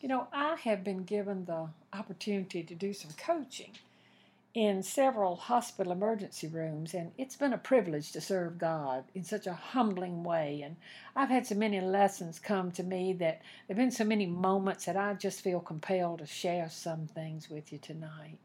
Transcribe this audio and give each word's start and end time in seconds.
You 0.00 0.08
know, 0.08 0.28
I 0.32 0.54
have 0.62 0.84
been 0.84 1.02
given 1.02 1.44
the 1.44 1.70
opportunity 1.92 2.62
to 2.62 2.74
do 2.74 2.92
some 2.92 3.10
coaching 3.16 3.72
in 4.54 4.82
several 4.82 5.34
hospital 5.34 5.92
emergency 5.92 6.46
rooms, 6.46 6.94
and 6.94 7.10
it's 7.18 7.34
been 7.34 7.52
a 7.52 7.58
privilege 7.58 8.12
to 8.12 8.20
serve 8.20 8.58
God 8.58 9.04
in 9.14 9.24
such 9.24 9.48
a 9.48 9.52
humbling 9.52 10.22
way. 10.22 10.62
And 10.62 10.76
I've 11.16 11.30
had 11.30 11.46
so 11.48 11.56
many 11.56 11.80
lessons 11.80 12.38
come 12.38 12.70
to 12.72 12.84
me 12.84 13.12
that 13.14 13.40
there 13.66 13.74
have 13.74 13.76
been 13.76 13.90
so 13.90 14.04
many 14.04 14.26
moments 14.26 14.84
that 14.84 14.96
I 14.96 15.14
just 15.14 15.40
feel 15.40 15.58
compelled 15.58 16.20
to 16.20 16.26
share 16.26 16.68
some 16.70 17.08
things 17.08 17.50
with 17.50 17.72
you 17.72 17.78
tonight. 17.78 18.38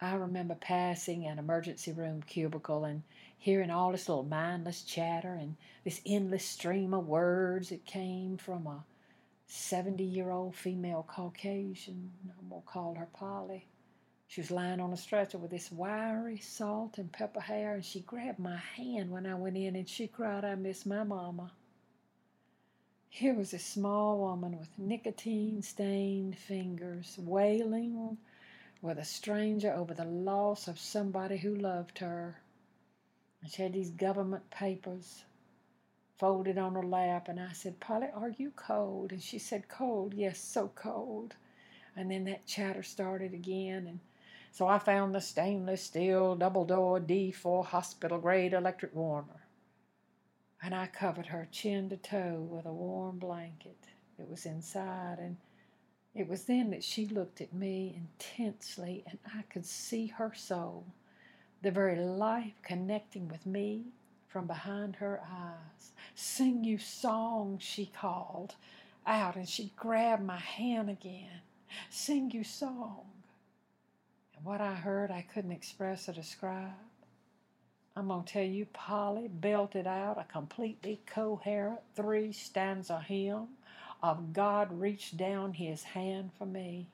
I 0.00 0.14
remember 0.14 0.54
passing 0.54 1.26
an 1.26 1.38
emergency 1.38 1.92
room 1.92 2.22
cubicle 2.22 2.84
and 2.86 3.02
hearing 3.36 3.70
all 3.70 3.92
this 3.92 4.08
little 4.08 4.24
mindless 4.24 4.82
chatter 4.82 5.34
and 5.34 5.56
this 5.84 6.00
endless 6.06 6.44
stream 6.44 6.94
of 6.94 7.06
words 7.06 7.68
that 7.68 7.84
came 7.84 8.38
from 8.38 8.66
a 8.66 8.84
70 9.48 10.04
year 10.04 10.30
old 10.30 10.54
female 10.54 11.04
Caucasian. 11.08 12.12
I'm 12.38 12.48
going 12.48 12.62
to 12.62 12.68
call 12.68 12.94
her 12.94 13.08
Polly. 13.14 13.66
She 14.26 14.42
was 14.42 14.50
lying 14.50 14.78
on 14.78 14.92
a 14.92 14.96
stretcher 14.96 15.38
with 15.38 15.50
this 15.50 15.72
wiry 15.72 16.36
salt 16.36 16.98
and 16.98 17.10
pepper 17.10 17.40
hair, 17.40 17.74
and 17.74 17.84
she 17.84 18.00
grabbed 18.00 18.38
my 18.38 18.58
hand 18.58 19.10
when 19.10 19.24
I 19.24 19.34
went 19.34 19.56
in 19.56 19.74
and 19.74 19.88
she 19.88 20.06
cried, 20.06 20.44
I 20.44 20.54
miss 20.54 20.84
my 20.84 21.02
mama. 21.02 21.52
Here 23.08 23.32
was 23.32 23.54
a 23.54 23.58
small 23.58 24.18
woman 24.18 24.58
with 24.58 24.78
nicotine 24.78 25.62
stained 25.62 26.36
fingers, 26.36 27.16
wailing 27.18 28.18
with 28.82 28.98
a 28.98 29.04
stranger 29.04 29.72
over 29.72 29.94
the 29.94 30.04
loss 30.04 30.68
of 30.68 30.78
somebody 30.78 31.38
who 31.38 31.54
loved 31.54 31.98
her. 32.00 32.38
And 33.40 33.50
she 33.50 33.62
had 33.62 33.72
these 33.72 33.90
government 33.90 34.50
papers 34.50 35.24
folded 36.18 36.58
on 36.58 36.74
her 36.74 36.82
lap, 36.82 37.28
and 37.28 37.38
I 37.38 37.52
said, 37.52 37.80
Polly, 37.80 38.08
are 38.14 38.34
you 38.36 38.50
cold? 38.56 39.12
And 39.12 39.22
she 39.22 39.38
said, 39.38 39.68
Cold, 39.68 40.14
yes, 40.14 40.40
so 40.40 40.70
cold. 40.74 41.36
And 41.96 42.10
then 42.10 42.24
that 42.24 42.46
chatter 42.46 42.82
started 42.82 43.34
again, 43.34 43.86
and 43.86 44.00
so 44.50 44.66
I 44.66 44.78
found 44.78 45.14
the 45.14 45.20
stainless 45.20 45.84
steel 45.84 46.34
double 46.34 46.64
door 46.64 47.00
D4 47.00 47.64
hospital 47.66 48.18
grade 48.18 48.52
electric 48.52 48.94
warmer. 48.94 49.42
And 50.62 50.74
I 50.74 50.88
covered 50.88 51.26
her 51.26 51.48
chin 51.52 51.88
to 51.90 51.96
toe 51.96 52.46
with 52.50 52.66
a 52.66 52.72
warm 52.72 53.18
blanket. 53.18 53.76
It 54.18 54.28
was 54.28 54.46
inside, 54.46 55.18
and 55.20 55.36
it 56.14 56.26
was 56.26 56.44
then 56.44 56.70
that 56.70 56.82
she 56.82 57.06
looked 57.06 57.40
at 57.40 57.52
me 57.52 57.96
intensely, 57.96 59.04
and 59.06 59.18
I 59.36 59.42
could 59.42 59.64
see 59.64 60.08
her 60.08 60.32
soul, 60.34 60.84
the 61.62 61.70
very 61.70 61.96
life 61.96 62.54
connecting 62.64 63.28
with 63.28 63.46
me 63.46 63.84
from 64.28 64.46
behind 64.46 64.96
her 64.96 65.20
eyes. 65.24 65.92
Sing 66.14 66.64
you 66.64 66.78
songs, 66.78 67.62
she 67.62 67.86
called 67.86 68.54
out, 69.06 69.36
and 69.36 69.48
she 69.48 69.72
grabbed 69.76 70.24
my 70.24 70.36
hand 70.38 70.90
again. 70.90 71.40
Sing 71.90 72.30
you 72.30 72.44
song. 72.44 73.06
And 74.36 74.44
what 74.44 74.60
I 74.60 74.74
heard, 74.74 75.10
I 75.10 75.22
couldn't 75.32 75.52
express 75.52 76.08
or 76.08 76.12
describe. 76.12 76.72
I'm 77.96 78.08
going 78.08 78.24
to 78.24 78.32
tell 78.32 78.44
you, 78.44 78.66
Polly 78.66 79.26
belted 79.28 79.86
out 79.86 80.18
a 80.18 80.32
completely 80.32 81.00
coherent 81.06 81.80
three 81.96 82.32
stanza 82.32 83.00
hymn 83.00 83.48
of 84.02 84.32
God 84.32 84.80
reached 84.80 85.16
down 85.16 85.54
his 85.54 85.82
hand 85.82 86.30
for 86.38 86.46
me. 86.46 86.86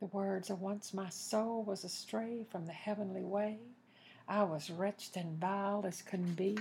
The 0.00 0.06
words 0.06 0.50
of 0.50 0.60
once 0.60 0.92
my 0.92 1.08
soul 1.10 1.62
was 1.62 1.84
astray 1.84 2.44
from 2.50 2.66
the 2.66 2.72
heavenly 2.72 3.22
way. 3.22 3.58
I 4.28 4.44
was 4.44 4.70
wretched 4.70 5.16
and 5.16 5.38
vile 5.38 5.84
as 5.86 6.02
could 6.02 6.36
be, 6.36 6.58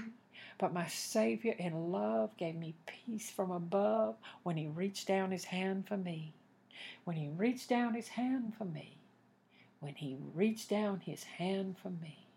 but 0.57 0.73
my 0.73 0.87
Savior 0.87 1.55
in 1.57 1.91
love 1.91 2.35
gave 2.37 2.55
me 2.55 2.75
peace 2.85 3.29
from 3.31 3.51
above 3.51 4.15
when 4.43 4.57
He 4.57 4.67
reached 4.67 5.07
down 5.07 5.31
His 5.31 5.45
hand 5.45 5.87
for 5.87 5.97
me. 5.97 6.33
When 7.03 7.17
He 7.17 7.29
reached 7.29 7.69
down 7.69 7.93
His 7.93 8.09
hand 8.09 8.53
for 8.57 8.65
me. 8.65 8.97
When 9.79 9.95
He 9.95 10.17
reached 10.33 10.69
down 10.69 11.01
His 11.01 11.23
hand 11.23 11.77
for 11.81 11.89
me. 11.89 12.27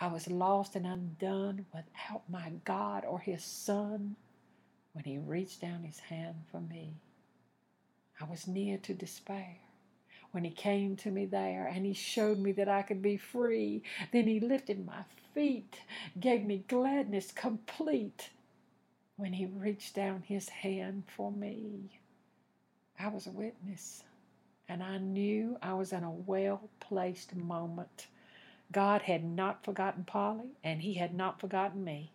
I 0.00 0.08
was 0.08 0.30
lost 0.30 0.76
and 0.76 0.86
undone 0.86 1.66
without 1.74 2.28
my 2.28 2.52
God 2.64 3.04
or 3.04 3.20
His 3.20 3.44
Son 3.44 4.16
when 4.92 5.04
He 5.04 5.18
reached 5.18 5.60
down 5.60 5.84
His 5.84 5.98
hand 6.00 6.44
for 6.50 6.60
me. 6.60 6.94
I 8.20 8.24
was 8.24 8.46
near 8.46 8.78
to 8.78 8.94
despair 8.94 9.56
when 10.34 10.42
he 10.42 10.50
came 10.50 10.96
to 10.96 11.12
me 11.12 11.24
there 11.26 11.70
and 11.72 11.86
he 11.86 11.92
showed 11.92 12.40
me 12.40 12.50
that 12.50 12.68
I 12.68 12.82
could 12.82 13.00
be 13.00 13.16
free. 13.16 13.84
Then 14.12 14.26
he 14.26 14.40
lifted 14.40 14.84
my 14.84 15.04
feet, 15.32 15.80
gave 16.18 16.44
me 16.44 16.64
gladness 16.66 17.30
complete 17.30 18.30
when 19.16 19.34
he 19.34 19.46
reached 19.46 19.94
down 19.94 20.24
his 20.26 20.48
hand 20.48 21.04
for 21.06 21.30
me. 21.30 22.00
I 22.98 23.06
was 23.08 23.28
a 23.28 23.30
witness 23.30 24.02
and 24.68 24.82
I 24.82 24.98
knew 24.98 25.56
I 25.62 25.74
was 25.74 25.92
in 25.92 26.02
a 26.02 26.10
well 26.10 26.68
placed 26.80 27.36
moment. 27.36 28.08
God 28.72 29.02
had 29.02 29.22
not 29.22 29.64
forgotten 29.64 30.02
Polly 30.02 30.50
and 30.64 30.82
he 30.82 30.94
had 30.94 31.14
not 31.14 31.40
forgotten 31.40 31.84
me. 31.84 32.10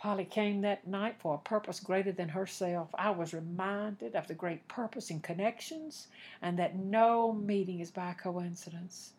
Polly 0.00 0.24
came 0.24 0.62
that 0.62 0.86
night 0.86 1.16
for 1.18 1.34
a 1.34 1.38
purpose 1.38 1.78
greater 1.78 2.10
than 2.10 2.30
herself. 2.30 2.88
I 2.94 3.10
was 3.10 3.34
reminded 3.34 4.16
of 4.16 4.28
the 4.28 4.34
great 4.34 4.66
purpose 4.66 5.10
in 5.10 5.20
connections 5.20 6.08
and 6.40 6.58
that 6.58 6.74
no 6.74 7.34
meeting 7.34 7.80
is 7.80 7.90
by 7.90 8.14
coincidence. 8.14 9.12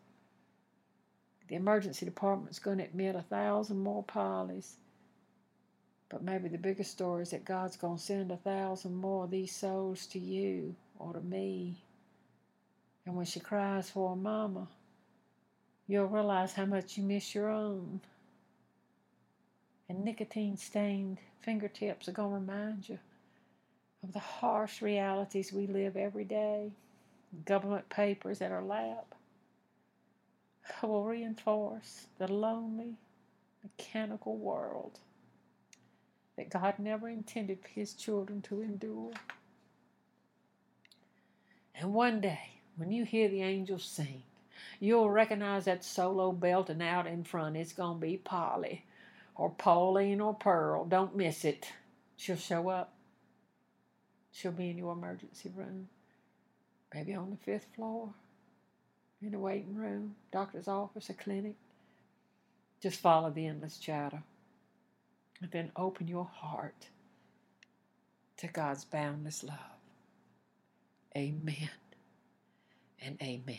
The 1.47 1.53
emergency 1.53 2.03
department's 2.03 2.57
going 2.57 2.79
to 2.79 2.83
admit 2.83 3.15
a 3.15 3.21
thousand 3.21 3.77
more 3.77 4.03
Pollys. 4.03 4.77
But 6.09 6.23
maybe 6.23 6.49
the 6.49 6.57
biggest 6.57 6.89
story 6.89 7.21
is 7.21 7.29
that 7.29 7.45
God's 7.45 7.77
going 7.77 7.97
to 7.97 8.03
send 8.03 8.31
a 8.31 8.37
thousand 8.37 8.95
more 8.95 9.25
of 9.25 9.29
these 9.29 9.55
souls 9.55 10.07
to 10.07 10.19
you 10.19 10.75
or 10.97 11.13
to 11.13 11.21
me. 11.21 11.75
And 13.05 13.15
when 13.15 13.27
she 13.27 13.39
cries 13.39 13.91
for 13.91 14.13
a 14.13 14.15
mama, 14.15 14.67
you'll 15.85 16.07
realize 16.07 16.53
how 16.53 16.65
much 16.65 16.97
you 16.97 17.03
miss 17.03 17.35
your 17.35 17.49
own 17.49 18.01
and 19.91 20.05
nicotine 20.05 20.55
stained 20.55 21.17
fingertips 21.41 22.07
are 22.07 22.13
going 22.13 22.29
to 22.29 22.39
remind 22.39 22.87
you 22.87 22.97
of 24.01 24.13
the 24.13 24.19
harsh 24.19 24.81
realities 24.81 25.51
we 25.51 25.67
live 25.67 25.97
every 25.97 26.23
day. 26.23 26.71
Government 27.43 27.89
papers 27.89 28.41
at 28.41 28.53
our 28.53 28.63
lap 28.63 29.13
will 30.81 31.03
reinforce 31.03 32.07
the 32.19 32.31
lonely, 32.31 32.95
mechanical 33.63 34.37
world 34.37 34.97
that 36.37 36.49
God 36.49 36.75
never 36.79 37.09
intended 37.09 37.59
for 37.61 37.67
His 37.67 37.93
children 37.93 38.41
to 38.43 38.61
endure. 38.61 39.11
And 41.75 41.93
one 41.93 42.21
day, 42.21 42.61
when 42.77 42.93
you 42.93 43.03
hear 43.03 43.27
the 43.27 43.41
angels 43.41 43.83
sing, 43.83 44.23
you'll 44.79 45.09
recognize 45.09 45.65
that 45.65 45.83
solo 45.83 46.31
belting 46.31 46.81
out 46.81 47.07
in 47.07 47.25
front. 47.25 47.57
It's 47.57 47.73
going 47.73 47.99
to 47.99 48.07
be 48.07 48.15
Polly 48.15 48.85
or 49.41 49.49
Pauline 49.49 50.21
or 50.21 50.35
Pearl. 50.35 50.85
Don't 50.85 51.15
miss 51.15 51.43
it. 51.43 51.67
She'll 52.15 52.35
show 52.35 52.69
up. 52.69 52.93
She'll 54.31 54.51
be 54.51 54.69
in 54.69 54.77
your 54.77 54.93
emergency 54.93 55.51
room, 55.55 55.89
maybe 56.93 57.15
on 57.15 57.31
the 57.31 57.37
fifth 57.37 57.65
floor, 57.75 58.13
in 59.19 59.33
a 59.33 59.39
waiting 59.39 59.75
room, 59.75 60.15
doctor's 60.31 60.67
office, 60.67 61.09
a 61.09 61.15
clinic. 61.15 61.55
Just 62.83 63.01
follow 63.01 63.31
the 63.31 63.47
endless 63.47 63.79
chatter. 63.79 64.21
And 65.41 65.49
then 65.49 65.71
open 65.75 66.07
your 66.07 66.29
heart 66.31 66.89
to 68.37 68.47
God's 68.47 68.85
boundless 68.85 69.43
love. 69.43 69.57
Amen 71.17 71.71
and 73.01 73.17
amen. 73.23 73.57